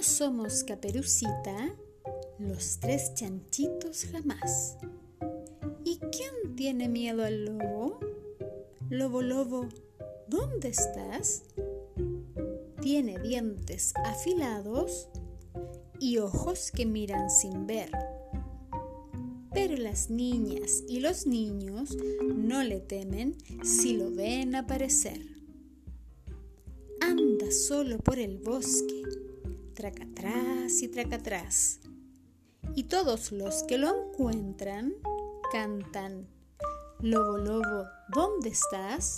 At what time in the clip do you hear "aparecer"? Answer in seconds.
24.54-25.20